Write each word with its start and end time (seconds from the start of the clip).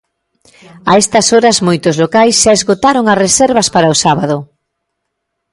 A 0.91 0.93
estas 1.01 1.27
horas 1.35 1.57
moitos 1.67 1.95
locais 2.03 2.35
xa 2.41 2.51
esgotaron 2.57 3.05
as 3.07 3.19
reservas 3.25 3.67
para 3.75 3.93
o 3.93 3.99
sábado. 4.03 4.37